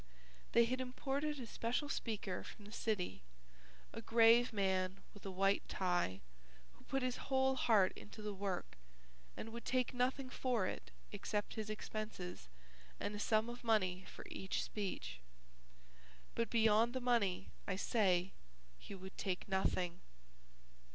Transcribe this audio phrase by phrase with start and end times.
[0.53, 3.21] They had imported a special speaker from the city,
[3.93, 6.21] a grave man with a white tie,
[6.73, 8.77] who put his whole heart into the work
[9.37, 12.47] and would take nothing for it except his expenses
[12.99, 15.19] and a sum of money for each speech.
[16.33, 18.31] But beyond the money, I say,
[18.79, 20.01] he would take nothing.